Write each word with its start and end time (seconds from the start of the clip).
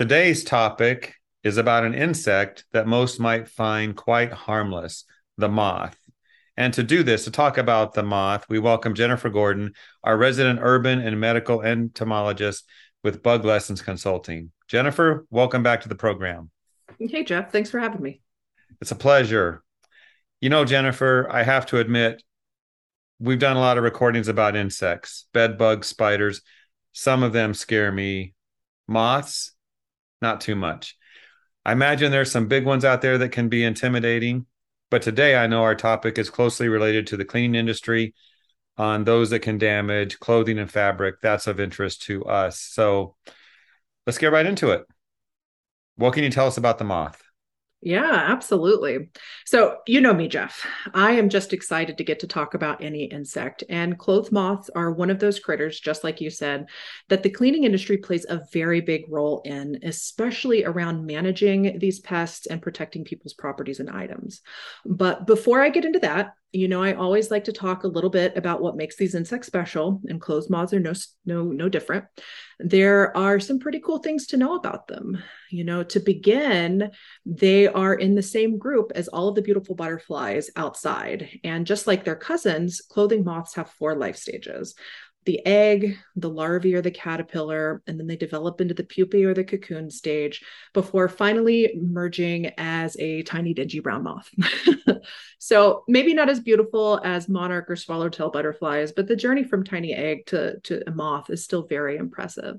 Today's 0.00 0.44
topic 0.44 1.16
is 1.44 1.58
about 1.58 1.84
an 1.84 1.92
insect 1.92 2.64
that 2.72 2.86
most 2.86 3.20
might 3.20 3.50
find 3.50 3.94
quite 3.94 4.32
harmless 4.32 5.04
the 5.36 5.50
moth. 5.50 5.94
And 6.56 6.72
to 6.72 6.82
do 6.82 7.02
this, 7.02 7.24
to 7.24 7.30
talk 7.30 7.58
about 7.58 7.92
the 7.92 8.02
moth, 8.02 8.46
we 8.48 8.58
welcome 8.58 8.94
Jennifer 8.94 9.28
Gordon, 9.28 9.74
our 10.02 10.16
resident 10.16 10.60
urban 10.62 11.00
and 11.02 11.20
medical 11.20 11.60
entomologist 11.60 12.66
with 13.04 13.22
Bug 13.22 13.44
Lessons 13.44 13.82
Consulting. 13.82 14.52
Jennifer, 14.68 15.26
welcome 15.28 15.62
back 15.62 15.82
to 15.82 15.90
the 15.90 15.94
program. 15.94 16.50
Hey, 16.98 17.22
Jeff. 17.22 17.52
Thanks 17.52 17.68
for 17.68 17.78
having 17.78 18.00
me. 18.00 18.22
It's 18.80 18.92
a 18.92 18.96
pleasure. 18.96 19.62
You 20.40 20.48
know, 20.48 20.64
Jennifer, 20.64 21.28
I 21.30 21.42
have 21.42 21.66
to 21.66 21.78
admit, 21.78 22.22
we've 23.18 23.38
done 23.38 23.58
a 23.58 23.60
lot 23.60 23.76
of 23.76 23.84
recordings 23.84 24.28
about 24.28 24.56
insects, 24.56 25.26
bed 25.34 25.58
bugs, 25.58 25.88
spiders. 25.88 26.40
Some 26.92 27.22
of 27.22 27.34
them 27.34 27.52
scare 27.52 27.92
me. 27.92 28.32
Moths, 28.88 29.52
not 30.20 30.40
too 30.40 30.54
much. 30.54 30.96
I 31.64 31.72
imagine 31.72 32.10
there's 32.10 32.30
some 32.30 32.48
big 32.48 32.64
ones 32.64 32.84
out 32.84 33.02
there 33.02 33.18
that 33.18 33.32
can 33.32 33.48
be 33.48 33.64
intimidating. 33.64 34.46
But 34.90 35.02
today 35.02 35.36
I 35.36 35.46
know 35.46 35.62
our 35.62 35.74
topic 35.74 36.18
is 36.18 36.30
closely 36.30 36.68
related 36.68 37.06
to 37.08 37.16
the 37.16 37.24
cleaning 37.24 37.54
industry 37.54 38.14
on 38.76 39.04
those 39.04 39.30
that 39.30 39.40
can 39.40 39.58
damage 39.58 40.18
clothing 40.18 40.58
and 40.58 40.70
fabric. 40.70 41.16
That's 41.20 41.46
of 41.46 41.60
interest 41.60 42.02
to 42.02 42.24
us. 42.24 42.58
So 42.58 43.14
let's 44.06 44.18
get 44.18 44.32
right 44.32 44.46
into 44.46 44.70
it. 44.70 44.84
What 45.96 46.14
can 46.14 46.24
you 46.24 46.30
tell 46.30 46.46
us 46.46 46.56
about 46.56 46.78
the 46.78 46.84
moth? 46.84 47.22
Yeah, 47.82 48.12
absolutely. 48.12 49.08
So, 49.46 49.78
you 49.86 50.02
know 50.02 50.12
me, 50.12 50.28
Jeff. 50.28 50.66
I 50.92 51.12
am 51.12 51.30
just 51.30 51.54
excited 51.54 51.96
to 51.96 52.04
get 52.04 52.20
to 52.20 52.26
talk 52.26 52.52
about 52.52 52.84
any 52.84 53.04
insect. 53.04 53.64
And 53.70 53.98
clothes 53.98 54.30
moths 54.30 54.68
are 54.74 54.92
one 54.92 55.08
of 55.08 55.18
those 55.18 55.40
critters, 55.40 55.80
just 55.80 56.04
like 56.04 56.20
you 56.20 56.28
said, 56.28 56.66
that 57.08 57.22
the 57.22 57.30
cleaning 57.30 57.64
industry 57.64 57.96
plays 57.96 58.26
a 58.28 58.42
very 58.52 58.82
big 58.82 59.04
role 59.08 59.40
in, 59.46 59.78
especially 59.82 60.62
around 60.62 61.06
managing 61.06 61.78
these 61.78 62.00
pests 62.00 62.46
and 62.46 62.60
protecting 62.60 63.02
people's 63.02 63.32
properties 63.32 63.80
and 63.80 63.88
items. 63.88 64.42
But 64.84 65.26
before 65.26 65.62
I 65.62 65.70
get 65.70 65.86
into 65.86 66.00
that, 66.00 66.34
you 66.52 66.66
know, 66.68 66.82
I 66.82 66.94
always 66.94 67.30
like 67.30 67.44
to 67.44 67.52
talk 67.52 67.84
a 67.84 67.88
little 67.88 68.10
bit 68.10 68.36
about 68.36 68.60
what 68.60 68.76
makes 68.76 68.96
these 68.96 69.14
insects 69.14 69.46
special, 69.46 70.00
and 70.08 70.20
clothes 70.20 70.50
moths 70.50 70.72
are 70.72 70.80
no 70.80 70.92
no 71.24 71.44
no 71.44 71.68
different. 71.68 72.06
There 72.58 73.16
are 73.16 73.38
some 73.38 73.58
pretty 73.58 73.80
cool 73.80 73.98
things 73.98 74.26
to 74.28 74.36
know 74.36 74.56
about 74.56 74.88
them. 74.88 75.22
You 75.50 75.64
know, 75.64 75.82
to 75.84 76.00
begin, 76.00 76.90
they 77.24 77.68
are 77.68 77.94
in 77.94 78.14
the 78.14 78.22
same 78.22 78.58
group 78.58 78.92
as 78.94 79.08
all 79.08 79.28
of 79.28 79.36
the 79.36 79.42
beautiful 79.42 79.74
butterflies 79.74 80.50
outside, 80.56 81.28
and 81.44 81.66
just 81.66 81.86
like 81.86 82.04
their 82.04 82.16
cousins, 82.16 82.80
clothing 82.80 83.24
moths 83.24 83.54
have 83.54 83.70
four 83.70 83.94
life 83.94 84.16
stages 84.16 84.74
the 85.24 85.44
egg, 85.46 85.98
the 86.16 86.30
larvae 86.30 86.74
or 86.74 86.80
the 86.80 86.90
caterpillar, 86.90 87.82
and 87.86 87.98
then 87.98 88.06
they 88.06 88.16
develop 88.16 88.60
into 88.60 88.74
the 88.74 88.84
pupae 88.84 89.24
or 89.24 89.34
the 89.34 89.44
cocoon 89.44 89.90
stage 89.90 90.42
before 90.72 91.08
finally 91.08 91.78
merging 91.80 92.46
as 92.56 92.96
a 92.98 93.22
tiny 93.22 93.52
dingy 93.52 93.80
brown 93.80 94.02
moth. 94.02 94.30
so 95.38 95.84
maybe 95.86 96.14
not 96.14 96.30
as 96.30 96.40
beautiful 96.40 97.00
as 97.04 97.28
monarch 97.28 97.68
or 97.68 97.76
swallowtail 97.76 98.30
butterflies, 98.30 98.92
but 98.92 99.06
the 99.06 99.16
journey 99.16 99.44
from 99.44 99.62
tiny 99.62 99.92
egg 99.92 100.24
to, 100.26 100.58
to 100.60 100.82
a 100.86 100.90
moth 100.90 101.28
is 101.28 101.44
still 101.44 101.66
very 101.66 101.96
impressive. 101.96 102.56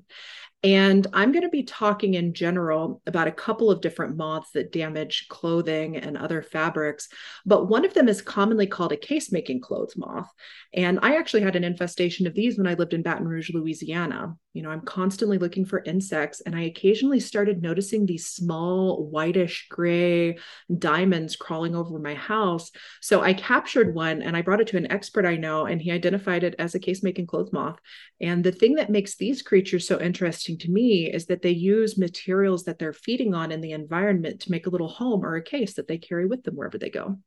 And 0.63 1.07
I'm 1.11 1.31
going 1.31 1.43
to 1.43 1.49
be 1.49 1.63
talking 1.63 2.13
in 2.13 2.35
general 2.35 3.01
about 3.07 3.27
a 3.27 3.31
couple 3.31 3.71
of 3.71 3.81
different 3.81 4.15
moths 4.15 4.51
that 4.51 4.71
damage 4.71 5.25
clothing 5.27 5.97
and 5.97 6.15
other 6.15 6.43
fabrics. 6.43 7.09
But 7.47 7.67
one 7.67 7.83
of 7.83 7.95
them 7.95 8.07
is 8.07 8.21
commonly 8.21 8.67
called 8.67 8.91
a 8.91 8.97
case 8.97 9.31
making 9.31 9.61
clothes 9.61 9.97
moth. 9.97 10.29
And 10.73 10.99
I 11.01 11.17
actually 11.17 11.41
had 11.41 11.55
an 11.55 11.63
infestation 11.63 12.27
of 12.27 12.35
these 12.35 12.57
when 12.57 12.67
I 12.67 12.75
lived 12.75 12.93
in 12.93 13.01
Baton 13.01 13.27
Rouge, 13.27 13.49
Louisiana. 13.51 14.35
You 14.53 14.61
know, 14.61 14.69
I'm 14.69 14.81
constantly 14.81 15.37
looking 15.37 15.65
for 15.65 15.81
insects, 15.85 16.41
and 16.41 16.53
I 16.55 16.63
occasionally 16.63 17.21
started 17.21 17.61
noticing 17.61 18.05
these 18.05 18.27
small, 18.27 19.05
whitish 19.05 19.67
gray 19.69 20.37
diamonds 20.77 21.37
crawling 21.37 21.73
over 21.73 21.97
my 21.99 22.13
house. 22.13 22.69
So 23.01 23.21
I 23.21 23.33
captured 23.33 23.95
one 23.95 24.21
and 24.21 24.35
I 24.35 24.41
brought 24.41 24.59
it 24.59 24.67
to 24.67 24.77
an 24.77 24.91
expert 24.91 25.25
I 25.25 25.37
know, 25.37 25.65
and 25.65 25.81
he 25.81 25.91
identified 25.91 26.43
it 26.43 26.55
as 26.59 26.75
a 26.75 26.79
case 26.79 27.01
making 27.01 27.27
clothes 27.27 27.53
moth. 27.53 27.79
And 28.19 28.43
the 28.43 28.51
thing 28.51 28.75
that 28.75 28.89
makes 28.89 29.15
these 29.15 29.41
creatures 29.41 29.87
so 29.87 29.99
interesting 29.99 30.50
to 30.59 30.71
me 30.71 31.11
is 31.11 31.25
that 31.27 31.41
they 31.41 31.51
use 31.51 31.97
materials 31.97 32.63
that 32.65 32.79
they're 32.79 32.93
feeding 32.93 33.33
on 33.33 33.51
in 33.51 33.61
the 33.61 33.71
environment 33.71 34.41
to 34.41 34.51
make 34.51 34.67
a 34.67 34.69
little 34.69 34.87
home 34.87 35.25
or 35.25 35.35
a 35.35 35.43
case 35.43 35.75
that 35.75 35.87
they 35.87 35.97
carry 35.97 36.25
with 36.25 36.43
them 36.43 36.55
wherever 36.55 36.77
they 36.77 36.89
go. 36.89 37.17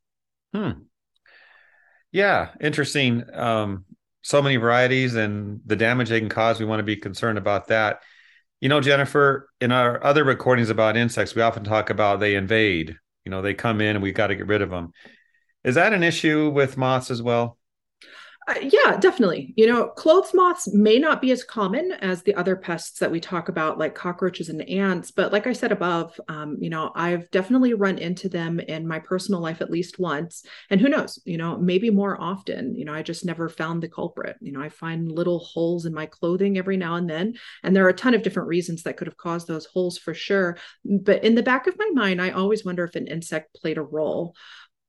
Hmm. 0.53 0.71
Yeah, 2.11 2.49
interesting. 2.61 3.23
Um, 3.33 3.85
so 4.21 4.41
many 4.41 4.55
varieties 4.55 5.15
and 5.15 5.59
the 5.65 5.75
damage 5.75 6.09
they 6.09 6.19
can 6.19 6.29
cause. 6.29 6.59
We 6.59 6.65
want 6.65 6.79
to 6.79 6.83
be 6.83 6.95
concerned 6.95 7.37
about 7.37 7.67
that. 7.67 8.01
You 8.61 8.69
know, 8.69 8.81
Jennifer, 8.81 9.49
in 9.61 9.71
our 9.71 10.03
other 10.03 10.23
recordings 10.23 10.69
about 10.69 10.97
insects, 10.97 11.35
we 11.35 11.41
often 11.41 11.63
talk 11.63 11.89
about 11.89 12.19
they 12.19 12.35
invade. 12.35 12.95
You 13.25 13.29
know, 13.31 13.41
they 13.41 13.53
come 13.53 13.81
in 13.81 13.95
and 13.95 14.01
we've 14.01 14.15
got 14.15 14.27
to 14.27 14.35
get 14.35 14.47
rid 14.47 14.61
of 14.61 14.69
them. 14.69 14.91
Is 15.63 15.75
that 15.75 15.93
an 15.93 16.03
issue 16.03 16.49
with 16.49 16.77
moths 16.77 17.11
as 17.11 17.21
well? 17.21 17.57
Uh, 18.47 18.53
yeah, 18.61 18.95
definitely. 18.97 19.55
You 19.57 19.65
know, 19.65 19.87
clothes 19.87 20.31
moths 20.31 20.71
may 20.71 20.99
not 20.99 21.19
be 21.19 21.31
as 21.31 21.43
common 21.43 21.93
as 21.93 22.21
the 22.21 22.35
other 22.35 22.55
pests 22.55 22.99
that 22.99 23.09
we 23.09 23.19
talk 23.19 23.49
about, 23.49 23.79
like 23.79 23.95
cockroaches 23.95 24.49
and 24.49 24.61
ants. 24.69 25.09
But 25.09 25.31
like 25.33 25.47
I 25.47 25.53
said 25.53 25.71
above, 25.71 26.19
um, 26.27 26.55
you 26.59 26.69
know, 26.69 26.91
I've 26.93 27.31
definitely 27.31 27.73
run 27.73 27.97
into 27.97 28.29
them 28.29 28.59
in 28.59 28.87
my 28.87 28.99
personal 28.99 29.41
life 29.41 29.61
at 29.61 29.71
least 29.71 29.97
once. 29.97 30.43
And 30.69 30.79
who 30.79 30.89
knows, 30.89 31.19
you 31.25 31.37
know, 31.37 31.57
maybe 31.57 31.89
more 31.89 32.21
often. 32.21 32.75
You 32.75 32.85
know, 32.85 32.93
I 32.93 33.01
just 33.01 33.25
never 33.25 33.49
found 33.49 33.81
the 33.81 33.89
culprit. 33.89 34.35
You 34.41 34.51
know, 34.51 34.61
I 34.61 34.69
find 34.69 35.11
little 35.11 35.39
holes 35.39 35.87
in 35.87 35.93
my 35.95 36.05
clothing 36.05 36.59
every 36.59 36.77
now 36.77 36.95
and 36.95 37.09
then. 37.09 37.33
And 37.63 37.75
there 37.75 37.85
are 37.85 37.89
a 37.89 37.93
ton 37.93 38.13
of 38.13 38.21
different 38.21 38.49
reasons 38.49 38.83
that 38.83 38.95
could 38.95 39.07
have 39.07 39.17
caused 39.17 39.47
those 39.47 39.65
holes 39.65 39.97
for 39.97 40.13
sure. 40.13 40.57
But 40.85 41.23
in 41.23 41.33
the 41.33 41.41
back 41.41 41.65
of 41.65 41.79
my 41.79 41.89
mind, 41.95 42.21
I 42.21 42.29
always 42.29 42.63
wonder 42.63 42.83
if 42.83 42.93
an 42.95 43.07
insect 43.07 43.55
played 43.55 43.79
a 43.79 43.81
role. 43.81 44.35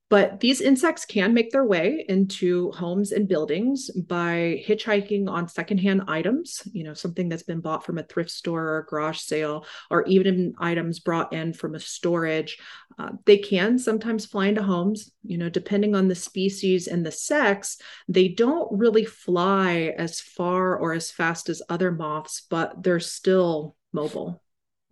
But 0.08 0.38
these 0.38 0.60
insects 0.60 1.04
can 1.04 1.34
make 1.34 1.50
their 1.50 1.64
way 1.64 2.04
into 2.08 2.70
homes 2.70 3.10
and 3.10 3.26
buildings 3.26 3.90
by 3.90 4.62
hitchhiking 4.64 5.28
on 5.28 5.48
secondhand 5.48 6.02
items, 6.06 6.62
you 6.72 6.84
know, 6.84 6.94
something 6.94 7.28
that's 7.28 7.42
been 7.42 7.60
bought 7.60 7.84
from 7.84 7.98
a 7.98 8.04
thrift 8.04 8.30
store 8.30 8.62
or 8.62 8.78
a 8.78 8.84
garage 8.86 9.18
sale, 9.18 9.66
or 9.90 10.04
even 10.04 10.54
items 10.60 11.00
brought 11.00 11.32
in 11.32 11.52
from 11.52 11.74
a 11.74 11.80
storage. 11.80 12.56
Uh, 12.96 13.10
they 13.24 13.36
can 13.36 13.80
sometimes 13.80 14.26
fly 14.26 14.46
into 14.46 14.62
homes, 14.62 15.10
you 15.24 15.38
know, 15.38 15.48
depending 15.48 15.96
on 15.96 16.06
the 16.06 16.14
species 16.14 16.86
and 16.86 17.04
the 17.04 17.10
sex. 17.10 17.78
They 18.06 18.28
don't 18.28 18.70
really 18.70 19.04
fly 19.04 19.92
as 19.98 20.20
far 20.20 20.76
or 20.76 20.92
as 20.92 21.10
fast 21.10 21.48
as 21.48 21.62
other 21.68 21.90
moths, 21.90 22.46
but 22.48 22.80
they're 22.80 23.00
still 23.00 23.74
mobile. 23.92 24.40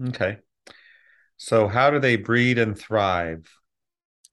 Okay. 0.09 0.39
So, 1.37 1.69
how 1.69 1.91
do 1.91 2.01
they 2.01 2.17
breed 2.17 2.59
and 2.59 2.77
thrive? 2.77 3.49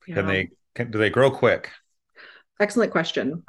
Yeah. 0.08 0.16
Can 0.16 0.28
they 0.28 0.50
can, 0.76 0.92
do 0.92 0.98
they 0.98 1.10
grow 1.10 1.32
quick? 1.32 1.70
Excellent 2.60 2.92
question. 2.92 3.44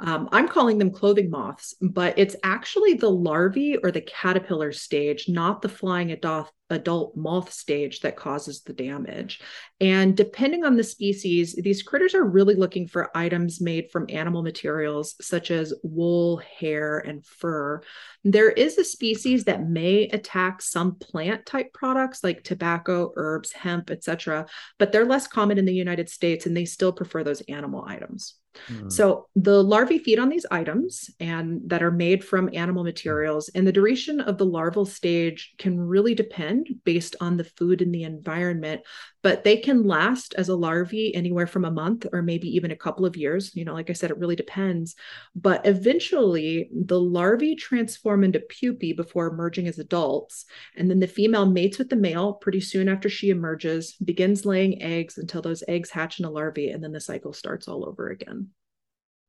Um, 0.00 0.28
I'm 0.32 0.48
calling 0.48 0.78
them 0.78 0.90
clothing 0.90 1.30
moths, 1.30 1.74
but 1.80 2.18
it's 2.18 2.34
actually 2.42 2.94
the 2.94 3.10
larvae 3.10 3.76
or 3.76 3.92
the 3.92 4.00
caterpillar 4.00 4.72
stage, 4.72 5.28
not 5.28 5.62
the 5.62 5.68
flying 5.68 6.10
adult, 6.10 6.50
adult 6.68 7.16
moth 7.16 7.52
stage 7.52 8.00
that 8.00 8.16
causes 8.16 8.62
the 8.62 8.72
damage. 8.72 9.40
And 9.80 10.16
depending 10.16 10.64
on 10.64 10.76
the 10.76 10.82
species, 10.82 11.54
these 11.54 11.84
critters 11.84 12.14
are 12.14 12.24
really 12.24 12.56
looking 12.56 12.88
for 12.88 13.16
items 13.16 13.60
made 13.60 13.90
from 13.92 14.06
animal 14.08 14.42
materials 14.42 15.14
such 15.20 15.52
as 15.52 15.72
wool, 15.84 16.38
hair, 16.38 16.98
and 16.98 17.24
fur. 17.24 17.80
There 18.24 18.50
is 18.50 18.78
a 18.78 18.84
species 18.84 19.44
that 19.44 19.68
may 19.68 20.08
attack 20.08 20.60
some 20.60 20.96
plant 20.96 21.46
type 21.46 21.72
products 21.72 22.24
like 22.24 22.42
tobacco, 22.42 23.12
herbs, 23.14 23.52
hemp, 23.52 23.90
etc., 23.90 24.46
but 24.78 24.90
they're 24.90 25.06
less 25.06 25.28
common 25.28 25.58
in 25.58 25.66
the 25.66 25.74
United 25.74 26.08
States 26.08 26.46
and 26.46 26.56
they 26.56 26.64
still 26.64 26.92
prefer 26.92 27.22
those 27.22 27.42
animal 27.42 27.84
items. 27.86 28.34
Hmm. 28.66 28.88
So 28.88 29.28
the 29.36 29.62
larvae 29.62 29.83
feed 29.84 30.18
on 30.18 30.28
these 30.28 30.46
items 30.50 31.10
and 31.20 31.60
that 31.66 31.82
are 31.82 31.90
made 31.90 32.24
from 32.24 32.50
animal 32.52 32.84
materials 32.84 33.48
and 33.50 33.66
the 33.66 33.72
duration 33.72 34.20
of 34.20 34.38
the 34.38 34.46
larval 34.46 34.84
stage 34.84 35.54
can 35.58 35.78
really 35.78 36.14
depend 36.14 36.68
based 36.84 37.16
on 37.20 37.36
the 37.36 37.44
food 37.44 37.82
and 37.82 37.94
the 37.94 38.04
environment 38.04 38.82
but 39.24 39.42
they 39.42 39.56
can 39.56 39.84
last 39.84 40.34
as 40.34 40.50
a 40.50 40.54
larvae 40.54 41.14
anywhere 41.14 41.46
from 41.46 41.64
a 41.64 41.70
month 41.70 42.06
or 42.12 42.20
maybe 42.20 42.46
even 42.54 42.70
a 42.70 42.76
couple 42.76 43.06
of 43.06 43.16
years. 43.16 43.56
You 43.56 43.64
know 43.64 43.72
like 43.72 43.88
i 43.88 43.94
said 43.94 44.10
it 44.10 44.18
really 44.18 44.36
depends. 44.36 44.94
But 45.34 45.66
eventually 45.66 46.68
the 46.70 47.00
larvae 47.00 47.56
transform 47.56 48.22
into 48.22 48.40
pupae 48.40 48.92
before 48.92 49.28
emerging 49.28 49.66
as 49.66 49.78
adults 49.78 50.44
and 50.76 50.90
then 50.90 51.00
the 51.00 51.06
female 51.06 51.46
mates 51.46 51.78
with 51.78 51.88
the 51.88 51.96
male 51.96 52.34
pretty 52.34 52.60
soon 52.60 52.86
after 52.86 53.08
she 53.08 53.30
emerges 53.30 53.94
begins 53.94 54.44
laying 54.44 54.82
eggs 54.82 55.16
until 55.16 55.40
those 55.40 55.64
eggs 55.66 55.88
hatch 55.88 56.20
into 56.20 56.30
larvae 56.30 56.70
and 56.70 56.84
then 56.84 56.92
the 56.92 57.00
cycle 57.00 57.32
starts 57.32 57.66
all 57.66 57.88
over 57.88 58.10
again 58.10 58.50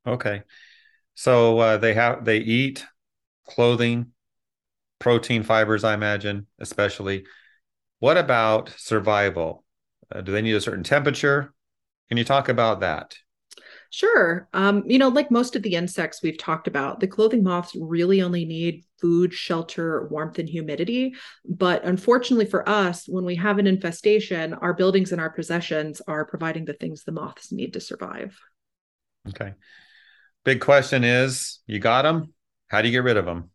okay 0.06 0.42
so 1.14 1.58
uh, 1.58 1.76
they 1.76 1.94
have 1.94 2.24
they 2.24 2.38
eat 2.38 2.84
clothing 3.46 4.12
protein 4.98 5.42
fibers 5.42 5.84
i 5.84 5.94
imagine 5.94 6.46
especially 6.58 7.24
what 7.98 8.16
about 8.16 8.68
survival 8.76 9.64
uh, 10.12 10.20
do 10.20 10.32
they 10.32 10.42
need 10.42 10.54
a 10.54 10.60
certain 10.60 10.84
temperature? 10.84 11.52
Can 12.08 12.18
you 12.18 12.24
talk 12.24 12.48
about 12.48 12.80
that? 12.80 13.16
Sure. 13.90 14.48
Um, 14.52 14.82
you 14.86 14.98
know, 14.98 15.08
like 15.08 15.30
most 15.30 15.56
of 15.56 15.62
the 15.62 15.74
insects 15.74 16.22
we've 16.22 16.38
talked 16.38 16.68
about, 16.68 17.00
the 17.00 17.06
clothing 17.06 17.42
moths 17.42 17.74
really 17.74 18.20
only 18.20 18.44
need 18.44 18.84
food, 19.00 19.32
shelter, 19.32 20.08
warmth, 20.08 20.38
and 20.38 20.48
humidity. 20.48 21.14
But 21.48 21.84
unfortunately 21.84 22.46
for 22.46 22.68
us, 22.68 23.06
when 23.08 23.24
we 23.24 23.36
have 23.36 23.58
an 23.58 23.66
infestation, 23.66 24.54
our 24.54 24.74
buildings 24.74 25.12
and 25.12 25.20
our 25.20 25.30
possessions 25.30 26.02
are 26.06 26.26
providing 26.26 26.64
the 26.64 26.74
things 26.74 27.04
the 27.04 27.12
moths 27.12 27.52
need 27.52 27.72
to 27.72 27.80
survive. 27.80 28.38
Okay. 29.28 29.54
Big 30.46 30.60
question 30.60 31.02
is 31.02 31.58
you 31.66 31.80
got 31.80 32.02
them? 32.02 32.32
How 32.68 32.80
do 32.80 32.86
you 32.86 32.92
get 32.92 33.02
rid 33.02 33.16
of 33.16 33.24
them? 33.24 33.50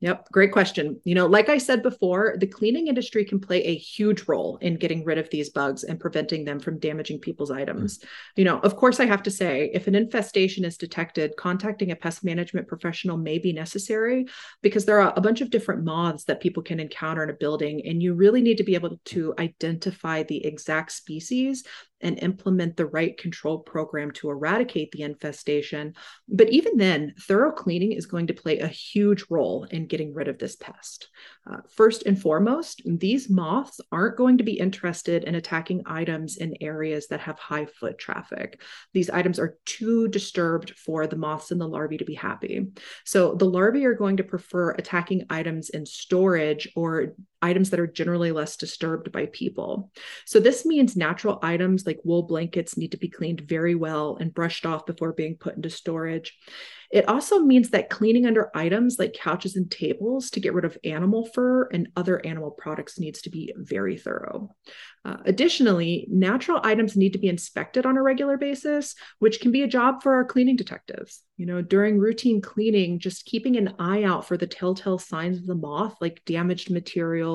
Yep, 0.00 0.30
great 0.30 0.52
question. 0.52 1.00
You 1.04 1.14
know, 1.14 1.26
like 1.26 1.48
I 1.48 1.56
said 1.56 1.82
before, 1.82 2.36
the 2.38 2.46
cleaning 2.46 2.88
industry 2.88 3.24
can 3.24 3.40
play 3.40 3.62
a 3.64 3.74
huge 3.74 4.28
role 4.28 4.58
in 4.58 4.76
getting 4.76 5.04
rid 5.06 5.16
of 5.16 5.30
these 5.30 5.48
bugs 5.48 5.84
and 5.84 5.98
preventing 5.98 6.44
them 6.44 6.60
from 6.60 6.78
damaging 6.78 7.18
people's 7.18 7.50
items. 7.50 7.98
Mm. 7.98 8.04
You 8.36 8.44
know, 8.44 8.58
of 8.58 8.76
course, 8.76 9.00
I 9.00 9.06
have 9.06 9.22
to 9.22 9.30
say, 9.30 9.70
if 9.72 9.86
an 9.86 9.94
infestation 9.94 10.66
is 10.66 10.76
detected, 10.76 11.32
contacting 11.38 11.92
a 11.92 11.96
pest 11.96 12.22
management 12.24 12.68
professional 12.68 13.16
may 13.16 13.38
be 13.38 13.54
necessary 13.54 14.26
because 14.60 14.84
there 14.84 15.00
are 15.00 15.14
a 15.16 15.20
bunch 15.22 15.40
of 15.40 15.48
different 15.48 15.82
moths 15.82 16.24
that 16.24 16.42
people 16.42 16.62
can 16.62 16.78
encounter 16.78 17.22
in 17.22 17.30
a 17.30 17.34
building, 17.34 17.80
and 17.86 18.02
you 18.02 18.12
really 18.12 18.42
need 18.42 18.58
to 18.58 18.64
be 18.64 18.74
able 18.74 19.00
to 19.06 19.32
identify 19.38 20.22
the 20.24 20.44
exact 20.44 20.92
species 20.92 21.64
and 22.02 22.22
implement 22.22 22.76
the 22.76 22.86
right 22.86 23.16
control 23.16 23.58
program 23.60 24.10
to 24.10 24.28
eradicate 24.28 24.92
the 24.92 25.02
infestation. 25.02 25.94
But 26.28 26.50
even 26.50 26.76
then, 26.76 27.14
thorough 27.20 27.52
cleaning 27.52 27.92
is 27.92 28.04
going 28.06 28.26
to 28.26 28.34
play 28.34 28.58
a 28.58 28.68
huge 28.68 29.24
role 29.30 29.64
in 29.64 29.85
getting 29.88 30.14
rid 30.14 30.28
of 30.28 30.38
this 30.38 30.56
pest. 30.56 31.08
Uh, 31.50 31.58
first 31.68 32.04
and 32.04 32.20
foremost, 32.20 32.82
these 32.84 33.30
moths 33.30 33.80
aren't 33.92 34.16
going 34.16 34.38
to 34.38 34.44
be 34.44 34.58
interested 34.58 35.24
in 35.24 35.34
attacking 35.34 35.82
items 35.86 36.36
in 36.36 36.56
areas 36.60 37.06
that 37.08 37.20
have 37.20 37.38
high 37.38 37.66
foot 37.66 37.98
traffic. 37.98 38.60
These 38.92 39.10
items 39.10 39.38
are 39.38 39.58
too 39.64 40.08
disturbed 40.08 40.70
for 40.70 41.06
the 41.06 41.16
moths 41.16 41.50
and 41.50 41.60
the 41.60 41.68
larvae 41.68 41.98
to 41.98 42.04
be 42.04 42.14
happy. 42.14 42.66
So 43.04 43.34
the 43.34 43.44
larvae 43.44 43.86
are 43.86 43.94
going 43.94 44.18
to 44.18 44.24
prefer 44.24 44.72
attacking 44.72 45.26
items 45.30 45.70
in 45.70 45.86
storage 45.86 46.68
or 46.74 47.14
items 47.46 47.70
that 47.70 47.80
are 47.80 47.86
generally 47.86 48.32
less 48.32 48.56
disturbed 48.56 49.12
by 49.12 49.26
people. 49.26 49.90
So 50.24 50.40
this 50.40 50.66
means 50.66 50.96
natural 50.96 51.38
items 51.42 51.86
like 51.86 52.00
wool 52.04 52.24
blankets 52.24 52.76
need 52.76 52.92
to 52.92 52.98
be 52.98 53.08
cleaned 53.08 53.42
very 53.42 53.74
well 53.74 54.16
and 54.20 54.34
brushed 54.34 54.66
off 54.66 54.86
before 54.86 55.12
being 55.12 55.36
put 55.36 55.56
into 55.56 55.70
storage. 55.70 56.36
It 56.90 57.08
also 57.08 57.40
means 57.40 57.70
that 57.70 57.90
cleaning 57.90 58.26
under 58.26 58.50
items 58.54 58.96
like 58.98 59.12
couches 59.12 59.56
and 59.56 59.70
tables 59.70 60.30
to 60.30 60.40
get 60.40 60.54
rid 60.54 60.64
of 60.64 60.78
animal 60.84 61.26
fur 61.26 61.68
and 61.72 61.88
other 61.96 62.24
animal 62.24 62.50
products 62.50 62.98
needs 62.98 63.22
to 63.22 63.30
be 63.30 63.52
very 63.56 63.96
thorough. 63.96 64.54
Uh, 65.04 65.16
additionally, 65.24 66.06
natural 66.10 66.60
items 66.62 66.96
need 66.96 67.12
to 67.12 67.18
be 67.18 67.28
inspected 67.28 67.86
on 67.86 67.96
a 67.96 68.02
regular 68.02 68.36
basis, 68.36 68.94
which 69.18 69.40
can 69.40 69.52
be 69.52 69.62
a 69.62 69.68
job 69.68 70.02
for 70.02 70.14
our 70.14 70.24
cleaning 70.24 70.56
detectives. 70.56 71.22
You 71.36 71.46
know, 71.46 71.60
during 71.60 71.98
routine 71.98 72.40
cleaning, 72.40 72.98
just 72.98 73.26
keeping 73.26 73.56
an 73.56 73.74
eye 73.78 74.04
out 74.04 74.26
for 74.26 74.36
the 74.36 74.46
telltale 74.46 74.98
signs 74.98 75.38
of 75.38 75.46
the 75.46 75.54
moth, 75.54 75.96
like 76.00 76.22
damaged 76.24 76.70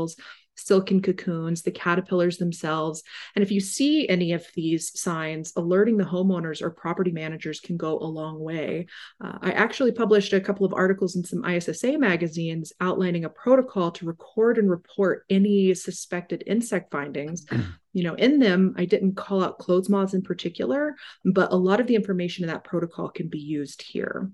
materials, 0.01 0.15
silken 0.56 1.01
cocoons, 1.01 1.63
the 1.63 1.71
caterpillars 1.71 2.38
themselves. 2.38 3.03
And 3.36 3.42
if 3.42 3.51
you 3.51 3.59
see 3.59 4.07
any 4.07 4.33
of 4.33 4.45
these 4.53 5.00
signs, 5.00 5.53
alerting 5.56 5.98
the 5.98 6.03
homeowners 6.03 6.62
or 6.62 6.69
property 6.69 7.12
managers 7.12 7.59
can 7.59 7.77
go 7.77 7.98
a 7.98 8.06
long 8.06 8.39
way. 8.39 8.86
Uh, 9.24 9.38
I 9.42 9.51
actually 9.53 9.92
published 9.92 10.33
a 10.33 10.42
couple 10.42 10.65
of 10.65 10.74
articles 10.74 11.15
in 11.15 11.24
some 11.24 11.44
ISSA 11.45 11.98
magazines 11.98 12.74
outlining 12.80 13.25
a 13.25 13.30
protocol 13.30 13.92
to 13.92 14.06
record 14.06 14.57
and 14.57 14.69
report 14.69 15.25
any 15.30 15.74
suspected 15.74 16.44
insect 16.45 16.92
findings. 16.92 17.45
you 17.94 18.04
know, 18.04 18.13
in 18.13 18.39
them, 18.39 18.75
I 18.77 18.86
didn't 18.86 19.15
call 19.15 19.44
out 19.44 19.57
clothes 19.57 19.89
moths 19.89 20.13
in 20.13 20.21
particular, 20.21 20.95
but 21.25 21.51
a 21.51 21.56
lot 21.56 21.80
of 21.80 21.88
the 21.88 21.95
information 21.95 22.44
in 22.44 22.50
that 22.50 22.63
protocol 22.63 23.09
can 23.09 23.30
be 23.30 23.39
used 23.39 23.81
here. 23.81 24.30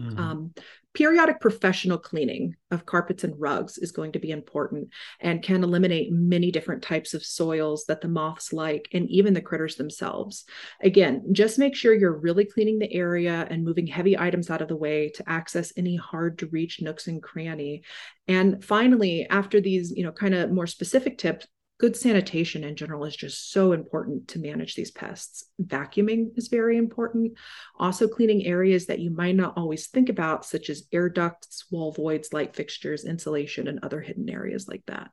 Mm-hmm. 0.00 0.18
Um, 0.18 0.54
periodic 0.92 1.40
professional 1.40 1.98
cleaning 1.98 2.54
of 2.70 2.86
carpets 2.86 3.22
and 3.22 3.38
rugs 3.38 3.76
is 3.76 3.92
going 3.92 4.12
to 4.12 4.18
be 4.18 4.30
important 4.30 4.88
and 5.20 5.42
can 5.42 5.62
eliminate 5.62 6.10
many 6.10 6.50
different 6.50 6.82
types 6.82 7.12
of 7.12 7.24
soils 7.24 7.84
that 7.86 8.00
the 8.00 8.08
moths 8.08 8.52
like 8.52 8.88
and 8.92 9.08
even 9.10 9.34
the 9.34 9.40
critters 9.40 9.76
themselves. 9.76 10.44
Again, 10.82 11.22
just 11.32 11.58
make 11.58 11.76
sure 11.76 11.94
you're 11.94 12.18
really 12.18 12.46
cleaning 12.46 12.78
the 12.78 12.92
area 12.92 13.46
and 13.50 13.64
moving 13.64 13.86
heavy 13.86 14.18
items 14.18 14.50
out 14.50 14.62
of 14.62 14.68
the 14.68 14.76
way 14.76 15.10
to 15.10 15.28
access 15.28 15.72
any 15.76 15.96
hard 15.96 16.38
to 16.38 16.46
reach 16.46 16.80
nooks 16.80 17.08
and 17.08 17.22
cranny. 17.22 17.82
And 18.26 18.64
finally, 18.64 19.26
after 19.28 19.60
these, 19.60 19.92
you 19.92 20.02
know, 20.02 20.12
kind 20.12 20.34
of 20.34 20.50
more 20.50 20.66
specific 20.66 21.18
tips, 21.18 21.46
good 21.78 21.96
sanitation 21.96 22.64
in 22.64 22.74
general 22.74 23.04
is 23.04 23.16
just 23.16 23.52
so 23.52 23.72
important 23.72 24.28
to 24.28 24.38
manage 24.38 24.74
these 24.74 24.90
pests. 24.90 25.44
Vacuuming 25.62 26.36
is 26.36 26.48
very 26.48 26.76
important. 26.78 27.36
Also, 27.78 28.08
cleaning 28.08 28.46
areas 28.46 28.86
that 28.86 28.98
you 28.98 29.10
might 29.10 29.36
not 29.36 29.54
always 29.56 29.88
think 29.88 30.08
about, 30.08 30.44
such 30.44 30.70
as 30.70 30.88
air 30.92 31.08
ducts, 31.08 31.66
wall 31.70 31.92
voids, 31.92 32.32
light 32.32 32.56
fixtures, 32.56 33.04
insulation, 33.04 33.68
and 33.68 33.80
other 33.82 34.00
hidden 34.00 34.30
areas 34.30 34.66
like 34.68 34.82
that. 34.86 35.10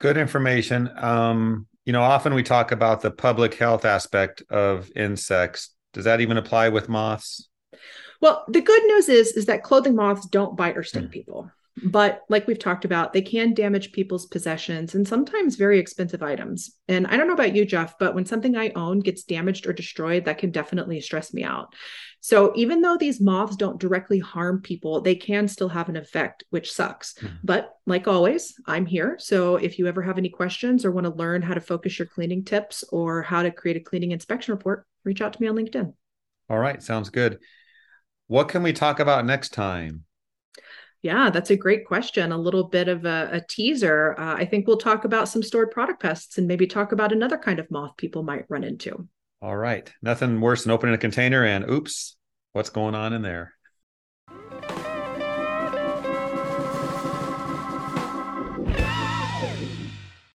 Good 0.00 0.16
information. 0.16 0.90
Um, 0.96 1.66
you 1.84 1.92
know, 1.92 2.02
often 2.02 2.34
we 2.34 2.42
talk 2.42 2.72
about 2.72 3.00
the 3.00 3.10
public 3.10 3.54
health 3.54 3.84
aspect 3.84 4.42
of 4.50 4.90
insects. 4.96 5.70
Does 5.92 6.04
that 6.04 6.20
even 6.20 6.36
apply 6.36 6.70
with 6.70 6.88
moths? 6.88 7.48
Well, 8.20 8.44
the 8.48 8.60
good 8.60 8.82
news 8.84 9.08
is 9.08 9.32
is 9.32 9.46
that 9.46 9.62
clothing 9.62 9.94
moths 9.94 10.26
don't 10.26 10.56
bite 10.56 10.76
or 10.76 10.82
sting 10.82 11.04
mm. 11.04 11.10
people. 11.10 11.50
But 11.84 12.22
like 12.28 12.46
we've 12.46 12.58
talked 12.58 12.84
about, 12.84 13.12
they 13.12 13.22
can 13.22 13.54
damage 13.54 13.92
people's 13.92 14.26
possessions 14.26 14.94
and 14.94 15.06
sometimes 15.06 15.56
very 15.56 15.78
expensive 15.78 16.22
items. 16.22 16.76
And 16.88 17.06
I 17.06 17.16
don't 17.16 17.26
know 17.26 17.34
about 17.34 17.54
you, 17.54 17.64
Jeff, 17.64 17.98
but 17.98 18.14
when 18.14 18.26
something 18.26 18.56
I 18.56 18.72
own 18.74 19.00
gets 19.00 19.22
damaged 19.22 19.66
or 19.66 19.72
destroyed, 19.72 20.24
that 20.24 20.38
can 20.38 20.50
definitely 20.50 21.00
stress 21.00 21.32
me 21.32 21.42
out. 21.42 21.74
So 22.20 22.52
even 22.54 22.82
though 22.82 22.98
these 22.98 23.20
moths 23.20 23.56
don't 23.56 23.80
directly 23.80 24.18
harm 24.18 24.60
people, 24.60 25.00
they 25.00 25.14
can 25.14 25.48
still 25.48 25.70
have 25.70 25.88
an 25.88 25.96
effect, 25.96 26.44
which 26.50 26.72
sucks. 26.72 27.14
Mm-hmm. 27.14 27.36
But 27.44 27.74
like 27.86 28.06
always, 28.06 28.54
I'm 28.66 28.84
here. 28.84 29.16
So 29.18 29.56
if 29.56 29.78
you 29.78 29.86
ever 29.86 30.02
have 30.02 30.18
any 30.18 30.28
questions 30.28 30.84
or 30.84 30.90
want 30.90 31.06
to 31.06 31.14
learn 31.14 31.40
how 31.40 31.54
to 31.54 31.60
focus 31.60 31.98
your 31.98 32.06
cleaning 32.06 32.44
tips 32.44 32.84
or 32.90 33.22
how 33.22 33.42
to 33.42 33.50
create 33.50 33.78
a 33.78 33.80
cleaning 33.80 34.10
inspection 34.10 34.52
report, 34.52 34.86
reach 35.04 35.22
out 35.22 35.32
to 35.32 35.40
me 35.40 35.48
on 35.48 35.56
LinkedIn. 35.56 35.94
All 36.50 36.58
right, 36.58 36.82
sounds 36.82 37.08
good. 37.08 37.38
What 38.26 38.48
can 38.48 38.62
we 38.62 38.72
talk 38.72 39.00
about 39.00 39.24
next 39.24 39.54
time? 39.54 40.04
Yeah, 41.02 41.30
that's 41.30 41.50
a 41.50 41.56
great 41.56 41.86
question. 41.86 42.30
A 42.30 42.38
little 42.38 42.64
bit 42.64 42.88
of 42.88 43.06
a, 43.06 43.28
a 43.32 43.40
teaser. 43.40 44.14
Uh, 44.18 44.34
I 44.34 44.44
think 44.44 44.66
we'll 44.66 44.76
talk 44.76 45.04
about 45.04 45.28
some 45.28 45.42
stored 45.42 45.70
product 45.70 46.02
pests 46.02 46.36
and 46.36 46.46
maybe 46.46 46.66
talk 46.66 46.92
about 46.92 47.12
another 47.12 47.38
kind 47.38 47.58
of 47.58 47.70
moth 47.70 47.96
people 47.96 48.22
might 48.22 48.44
run 48.50 48.64
into. 48.64 49.08
All 49.40 49.56
right. 49.56 49.90
Nothing 50.02 50.40
worse 50.40 50.64
than 50.64 50.72
opening 50.72 50.94
a 50.94 50.98
container 50.98 51.44
and 51.44 51.70
oops, 51.70 52.16
what's 52.52 52.70
going 52.70 52.94
on 52.94 53.14
in 53.14 53.22
there? 53.22 53.54